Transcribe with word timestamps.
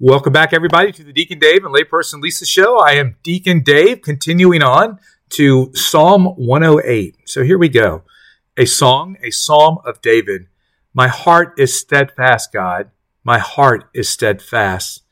Welcome 0.00 0.32
back, 0.32 0.52
everybody, 0.52 0.90
to 0.90 1.04
the 1.04 1.12
Deacon 1.12 1.38
Dave 1.38 1.64
and 1.64 1.72
Layperson 1.72 2.20
Lisa 2.20 2.44
show. 2.44 2.80
I 2.80 2.94
am 2.94 3.14
Deacon 3.22 3.62
Dave, 3.62 4.02
continuing 4.02 4.60
on 4.60 4.98
to 5.30 5.70
Psalm 5.72 6.24
108. 6.34 7.16
So 7.26 7.44
here 7.44 7.56
we 7.56 7.68
go. 7.68 8.02
A 8.56 8.66
song, 8.66 9.16
a 9.22 9.30
psalm 9.30 9.78
of 9.84 10.02
David. 10.02 10.48
My 10.94 11.06
heart 11.06 11.54
is 11.60 11.78
steadfast, 11.78 12.52
God. 12.52 12.90
My 13.22 13.38
heart 13.38 13.88
is 13.94 14.08
steadfast. 14.08 15.04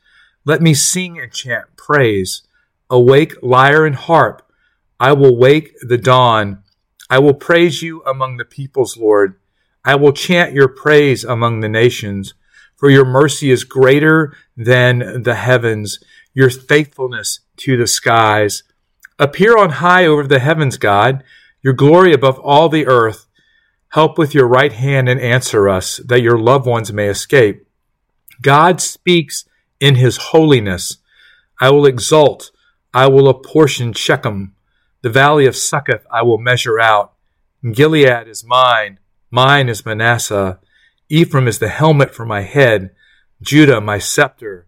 Let 0.43 0.61
me 0.61 0.73
sing 0.73 1.17
and 1.17 1.31
chant 1.31 1.77
praise. 1.77 2.45
Awake 2.89 3.35
lyre 3.41 3.85
and 3.85 3.95
harp. 3.95 4.45
I 4.99 5.13
will 5.13 5.37
wake 5.37 5.75
the 5.79 5.97
dawn. 5.97 6.61
I 7.09 7.19
will 7.19 7.33
praise 7.33 7.81
you 7.81 8.03
among 8.03 8.35
the 8.35 8.43
peoples, 8.43 8.97
Lord. 8.97 9.39
I 9.85 9.95
will 9.95 10.11
chant 10.11 10.51
your 10.51 10.67
praise 10.67 11.23
among 11.23 11.61
the 11.61 11.69
nations 11.69 12.33
for 12.83 12.89
your 12.89 13.05
mercy 13.05 13.49
is 13.49 13.63
greater 13.63 14.35
than 14.57 15.23
the 15.23 15.35
heavens, 15.35 16.03
your 16.33 16.49
faithfulness 16.49 17.39
to 17.55 17.77
the 17.77 17.87
skies. 17.87 18.63
Appear 19.17 19.57
on 19.57 19.69
high 19.69 20.05
over 20.05 20.27
the 20.27 20.39
heavens, 20.39 20.75
God, 20.75 21.23
your 21.61 21.71
glory 21.71 22.11
above 22.11 22.37
all 22.39 22.67
the 22.67 22.85
earth. 22.85 23.25
Help 23.91 24.17
with 24.17 24.35
your 24.35 24.49
right 24.49 24.73
hand 24.73 25.07
and 25.07 25.21
answer 25.21 25.69
us, 25.69 26.01
that 26.05 26.21
your 26.21 26.37
loved 26.37 26.65
ones 26.65 26.91
may 26.91 27.07
escape. 27.07 27.65
God 28.41 28.81
speaks 28.81 29.45
in 29.79 29.95
his 29.95 30.17
holiness. 30.17 30.97
I 31.61 31.69
will 31.69 31.85
exult. 31.85 32.51
I 32.93 33.07
will 33.07 33.29
apportion 33.29 33.93
Shechem. 33.93 34.55
The 35.03 35.09
valley 35.09 35.45
of 35.45 35.55
Succoth 35.55 36.05
I 36.11 36.23
will 36.23 36.37
measure 36.37 36.81
out. 36.81 37.13
Gilead 37.63 38.27
is 38.27 38.43
mine. 38.43 38.99
Mine 39.31 39.69
is 39.69 39.85
Manasseh. 39.85 40.59
Ephraim 41.13 41.47
is 41.47 41.59
the 41.59 41.69
helmet 41.69 42.15
for 42.15 42.25
my 42.25 42.41
head, 42.41 42.89
Judah 43.39 43.79
my 43.79 43.99
scepter. 43.99 44.65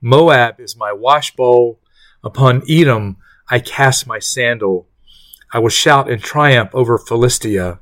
Moab 0.00 0.58
is 0.58 0.74
my 0.74 0.90
washbowl. 0.90 1.80
Upon 2.24 2.62
Edom 2.66 3.18
I 3.50 3.58
cast 3.58 4.06
my 4.06 4.18
sandal. 4.18 4.88
I 5.52 5.58
will 5.58 5.68
shout 5.68 6.10
in 6.10 6.20
triumph 6.20 6.70
over 6.72 6.96
Philistia. 6.96 7.80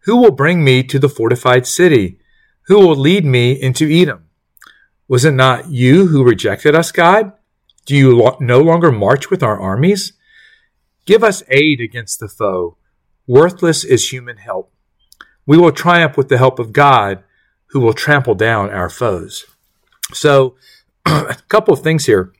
Who 0.00 0.18
will 0.18 0.30
bring 0.30 0.62
me 0.62 0.82
to 0.82 0.98
the 0.98 1.08
fortified 1.08 1.66
city? 1.66 2.20
Who 2.66 2.86
will 2.86 2.94
lead 2.94 3.24
me 3.24 3.52
into 3.52 3.88
Edom? 3.88 4.26
Was 5.08 5.24
it 5.24 5.32
not 5.32 5.70
you 5.70 6.08
who 6.08 6.22
rejected 6.22 6.74
us, 6.74 6.92
God? 6.92 7.32
Do 7.86 7.96
you 7.96 8.14
lo- 8.14 8.36
no 8.40 8.60
longer 8.60 8.92
march 8.92 9.30
with 9.30 9.42
our 9.42 9.58
armies? 9.58 10.12
Give 11.06 11.24
us 11.24 11.42
aid 11.48 11.80
against 11.80 12.20
the 12.20 12.28
foe. 12.28 12.76
Worthless 13.26 13.84
is 13.84 14.12
human 14.12 14.36
help. 14.36 14.70
We 15.46 15.56
will 15.56 15.72
triumph 15.72 16.18
with 16.18 16.28
the 16.28 16.36
help 16.36 16.58
of 16.58 16.74
God 16.74 17.24
who 17.70 17.80
will 17.80 17.92
trample 17.92 18.34
down 18.34 18.70
our 18.70 18.90
foes. 18.90 19.46
So, 20.12 20.56
a 21.06 21.36
couple 21.48 21.74
of 21.74 21.80
things 21.80 22.06
here. 22.06 22.32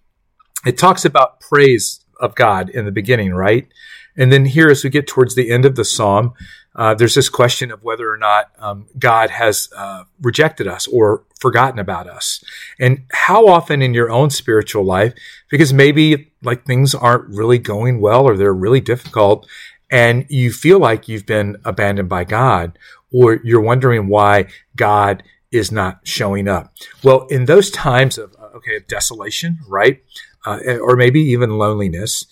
It 0.66 0.76
talks 0.76 1.04
about 1.04 1.40
praise 1.40 2.04
of 2.20 2.34
God 2.34 2.68
in 2.70 2.84
the 2.84 2.90
beginning, 2.90 3.32
right? 3.32 3.68
And 4.16 4.32
then 4.32 4.46
here, 4.46 4.68
as 4.68 4.82
we 4.82 4.90
get 4.90 5.06
towards 5.06 5.34
the 5.34 5.50
end 5.50 5.64
of 5.64 5.76
the 5.76 5.84
psalm, 5.84 6.34
uh, 6.74 6.94
there's 6.94 7.14
this 7.14 7.28
question 7.28 7.70
of 7.70 7.82
whether 7.82 8.12
or 8.12 8.16
not 8.16 8.50
um, 8.58 8.86
God 8.98 9.30
has 9.30 9.68
uh, 9.76 10.04
rejected 10.20 10.66
us 10.66 10.86
or 10.88 11.24
forgotten 11.40 11.78
about 11.78 12.08
us. 12.08 12.42
And 12.78 13.04
how 13.12 13.46
often 13.46 13.80
in 13.80 13.94
your 13.94 14.10
own 14.10 14.30
spiritual 14.30 14.84
life, 14.84 15.14
because 15.50 15.72
maybe 15.72 16.32
like 16.42 16.64
things 16.64 16.94
aren't 16.94 17.28
really 17.28 17.58
going 17.58 18.00
well 18.00 18.24
or 18.24 18.36
they're 18.36 18.54
really 18.54 18.80
difficult, 18.80 19.46
and 19.90 20.26
you 20.28 20.52
feel 20.52 20.78
like 20.78 21.08
you've 21.08 21.26
been 21.26 21.56
abandoned 21.64 22.08
by 22.08 22.24
God, 22.24 22.78
or 23.10 23.40
you're 23.44 23.60
wondering 23.60 24.08
why 24.08 24.46
God 24.76 25.22
is 25.50 25.72
not 25.72 26.00
showing 26.04 26.46
up. 26.46 26.72
Well, 27.02 27.26
in 27.26 27.46
those 27.46 27.70
times 27.70 28.18
of, 28.18 28.34
uh, 28.38 28.56
okay, 28.56 28.76
of 28.76 28.86
desolation, 28.86 29.58
right? 29.66 30.02
Uh, 30.44 30.58
or 30.80 30.96
maybe 30.96 31.20
even 31.20 31.58
loneliness, 31.58 32.26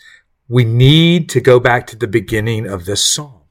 we 0.49 0.65
need 0.65 1.29
to 1.31 1.41
go 1.41 1.59
back 1.59 1.87
to 1.89 1.97
the 1.97 2.07
beginning 2.07 2.67
of 2.67 2.85
this 2.85 3.05
psalm. 3.05 3.43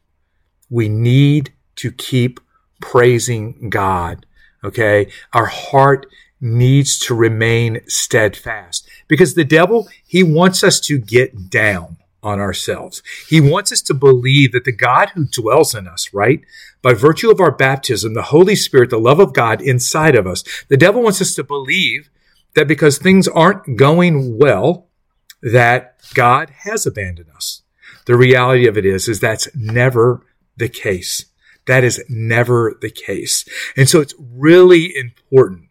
We 0.70 0.88
need 0.88 1.54
to 1.78 1.92
keep 1.92 2.40
praising 2.82 3.70
God. 3.70 4.26
Okay. 4.64 5.12
Our 5.34 5.46
heart 5.46 6.08
needs 6.42 6.98
to 7.00 7.16
remain 7.16 7.82
steadfast 7.88 8.88
because 9.08 9.34
the 9.34 9.44
devil, 9.44 9.88
he 10.06 10.24
wants 10.24 10.64
us 10.64 10.80
to 10.82 10.98
get 10.98 11.50
down 11.50 11.98
on 12.26 12.40
ourselves. 12.40 13.04
He 13.30 13.40
wants 13.40 13.72
us 13.72 13.82
to 13.84 13.94
believe 13.94 14.52
that 14.52 14.66
the 14.66 14.72
God 14.72 15.10
who 15.12 15.26
dwells 15.26 15.76
in 15.76 15.88
us, 15.88 16.14
right? 16.14 16.42
By 16.82 16.94
virtue 16.94 17.30
of 17.30 17.40
our 17.40 17.52
baptism, 17.52 18.16
the 18.16 18.24
Holy 18.24 18.56
Spirit, 18.56 18.90
the 18.90 19.00
love 19.00 19.20
of 19.20 19.34
God 19.34 19.62
inside 19.62 20.16
of 20.16 20.26
us, 20.26 20.44
the 20.68 20.76
devil 20.76 21.04
wants 21.04 21.22
us 21.22 21.36
to 21.36 21.44
believe 21.44 22.10
that 22.56 22.68
because 22.68 22.98
things 22.98 23.28
aren't 23.28 23.78
going 23.78 24.38
well, 24.40 24.88
that 25.42 25.98
God 26.16 26.50
has 26.64 26.88
abandoned 26.88 27.30
us. 27.36 27.62
The 28.08 28.18
reality 28.18 28.68
of 28.68 28.78
it 28.78 28.86
is, 28.86 29.08
is 29.08 29.20
that's 29.20 29.48
never 29.56 30.26
the 30.58 30.70
case. 30.70 31.26
That 31.68 31.84
is 31.84 32.04
never 32.10 32.76
the 32.82 32.90
case. 32.90 33.46
And 33.78 33.88
so 33.88 34.02
it's 34.02 34.16
really 34.20 34.96
important 34.96 35.70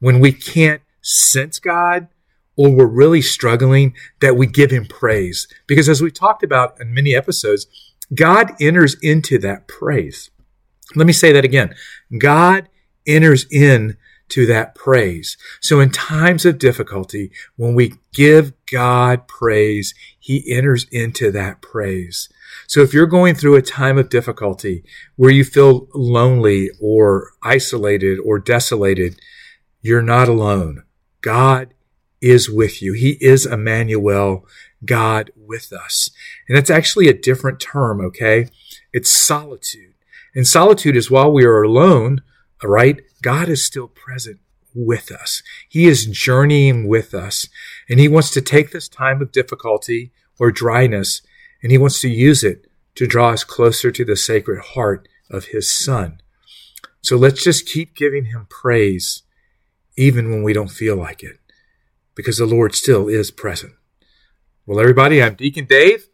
when 0.00 0.20
we 0.20 0.32
can't 0.32 0.82
sense 1.02 1.58
God 1.58 2.08
or 2.56 2.70
we're 2.70 2.86
really 2.86 3.22
struggling 3.22 3.94
that 4.20 4.36
we 4.36 4.46
give 4.46 4.70
him 4.70 4.86
praise. 4.86 5.48
Because 5.66 5.88
as 5.88 6.02
we 6.02 6.10
talked 6.10 6.42
about 6.42 6.80
in 6.80 6.92
many 6.92 7.14
episodes, 7.14 7.66
God 8.14 8.52
enters 8.60 8.96
into 9.00 9.38
that 9.38 9.68
praise. 9.68 10.30
Let 10.94 11.06
me 11.06 11.12
say 11.12 11.32
that 11.32 11.44
again. 11.44 11.74
God 12.18 12.68
enters 13.06 13.46
in 13.50 13.96
to 14.28 14.46
that 14.46 14.74
praise. 14.74 15.36
So 15.60 15.80
in 15.80 15.90
times 15.90 16.46
of 16.46 16.58
difficulty, 16.58 17.30
when 17.56 17.74
we 17.74 17.94
give 18.14 18.52
God 18.70 19.28
praise, 19.28 19.94
he 20.18 20.50
enters 20.50 20.86
into 20.90 21.30
that 21.32 21.60
praise. 21.60 22.30
So 22.66 22.80
if 22.80 22.94
you're 22.94 23.06
going 23.06 23.34
through 23.34 23.56
a 23.56 23.62
time 23.62 23.98
of 23.98 24.08
difficulty 24.08 24.84
where 25.16 25.30
you 25.30 25.44
feel 25.44 25.86
lonely 25.92 26.70
or 26.80 27.32
isolated 27.42 28.18
or 28.24 28.38
desolated, 28.38 29.20
you're 29.82 30.02
not 30.02 30.28
alone. 30.28 30.84
God 31.20 31.74
is 32.22 32.48
with 32.48 32.80
you. 32.80 32.94
He 32.94 33.18
is 33.20 33.44
Emmanuel, 33.44 34.46
God 34.84 35.30
with 35.36 35.72
us. 35.72 36.10
And 36.48 36.56
that's 36.56 36.70
actually 36.70 37.08
a 37.08 37.14
different 37.18 37.60
term, 37.60 38.00
okay? 38.00 38.48
It's 38.92 39.10
solitude. 39.10 39.94
And 40.34 40.46
solitude 40.46 40.96
is 40.96 41.10
while 41.10 41.30
we 41.30 41.44
are 41.44 41.62
alone, 41.62 42.22
all 42.62 42.70
right? 42.70 43.02
God 43.22 43.48
is 43.48 43.64
still 43.64 43.88
present 43.88 44.38
with 44.74 45.10
us. 45.12 45.42
He 45.68 45.86
is 45.86 46.06
journeying 46.06 46.88
with 46.88 47.12
us. 47.12 47.46
And 47.88 48.00
He 48.00 48.08
wants 48.08 48.30
to 48.30 48.40
take 48.40 48.70
this 48.70 48.88
time 48.88 49.20
of 49.20 49.32
difficulty 49.32 50.12
or 50.38 50.50
dryness 50.50 51.20
and 51.62 51.70
He 51.70 51.78
wants 51.78 52.00
to 52.00 52.08
use 52.08 52.42
it 52.42 52.66
to 52.94 53.06
draw 53.06 53.30
us 53.30 53.44
closer 53.44 53.90
to 53.90 54.04
the 54.04 54.16
sacred 54.16 54.60
heart 54.60 55.08
of 55.30 55.46
His 55.46 55.74
Son. 55.74 56.20
So 57.02 57.16
let's 57.16 57.42
just 57.42 57.66
keep 57.66 57.94
giving 57.94 58.26
Him 58.26 58.46
praise 58.48 59.22
even 59.96 60.30
when 60.30 60.42
we 60.42 60.52
don't 60.52 60.70
feel 60.70 60.96
like 60.96 61.22
it 61.22 61.38
because 62.14 62.38
the 62.38 62.46
Lord 62.46 62.74
still 62.74 63.08
is 63.08 63.30
present. 63.30 63.72
Well, 64.66 64.80
everybody, 64.80 65.22
I'm 65.22 65.34
Deacon 65.34 65.64
Dave, 65.64 66.08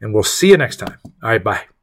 and 0.00 0.12
we'll 0.12 0.22
see 0.22 0.50
you 0.50 0.56
next 0.56 0.76
time. 0.76 0.98
All 1.22 1.30
right, 1.30 1.42
bye. 1.42 1.75